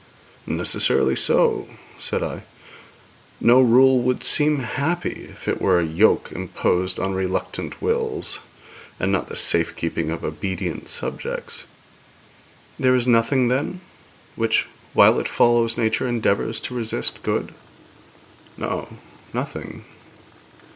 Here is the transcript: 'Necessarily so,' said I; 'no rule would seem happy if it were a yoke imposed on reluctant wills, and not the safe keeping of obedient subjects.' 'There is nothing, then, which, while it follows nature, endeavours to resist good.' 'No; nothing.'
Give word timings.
'Necessarily 0.47 1.15
so,' 1.15 1.67
said 1.99 2.23
I; 2.23 2.41
'no 3.39 3.61
rule 3.61 4.01
would 4.01 4.23
seem 4.23 4.57
happy 4.61 5.27
if 5.29 5.47
it 5.47 5.61
were 5.61 5.79
a 5.79 5.85
yoke 5.85 6.31
imposed 6.31 6.99
on 6.99 7.13
reluctant 7.13 7.79
wills, 7.83 8.39
and 8.99 9.11
not 9.11 9.29
the 9.29 9.35
safe 9.35 9.75
keeping 9.75 10.09
of 10.09 10.23
obedient 10.25 10.89
subjects.' 10.89 11.65
'There 12.79 12.95
is 12.95 13.05
nothing, 13.05 13.47
then, 13.49 13.79
which, 14.35 14.65
while 14.95 15.19
it 15.19 15.27
follows 15.27 15.77
nature, 15.77 16.07
endeavours 16.07 16.59
to 16.61 16.73
resist 16.73 17.21
good.' 17.21 17.53
'No; 18.57 18.97
nothing.' 19.35 19.85